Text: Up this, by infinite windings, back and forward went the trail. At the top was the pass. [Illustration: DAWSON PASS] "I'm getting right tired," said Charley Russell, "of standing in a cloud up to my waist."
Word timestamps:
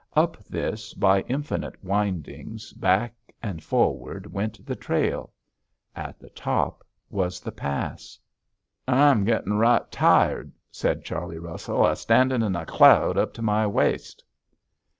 Up 0.15 0.43
this, 0.45 0.95
by 0.95 1.21
infinite 1.27 1.75
windings, 1.83 2.73
back 2.73 3.13
and 3.39 3.63
forward 3.63 4.25
went 4.33 4.65
the 4.65 4.75
trail. 4.75 5.31
At 5.95 6.17
the 6.19 6.31
top 6.31 6.83
was 7.11 7.39
the 7.39 7.51
pass. 7.51 8.17
[Illustration: 8.17 8.83
DAWSON 8.87 8.95
PASS] 8.97 9.11
"I'm 9.19 9.25
getting 9.25 9.53
right 9.59 9.91
tired," 9.91 10.51
said 10.71 11.05
Charley 11.05 11.37
Russell, 11.37 11.85
"of 11.85 11.99
standing 11.99 12.41
in 12.41 12.55
a 12.55 12.65
cloud 12.65 13.15
up 13.15 13.31
to 13.35 13.43
my 13.43 13.67
waist." 13.67 14.23